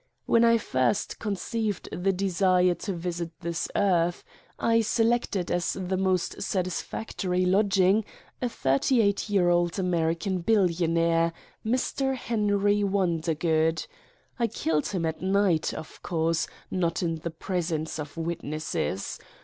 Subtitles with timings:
[0.25, 4.23] When I first conceived the desire to visit this earth
[4.57, 8.03] I selected as the most satisfactory lodg ing
[8.41, 11.33] a 38 year old American billionaire,
[11.63, 12.15] Mr.
[12.15, 13.85] Henry Wondergood.
[14.39, 19.19] I killed him at night, of course, not in the presence of witnesses.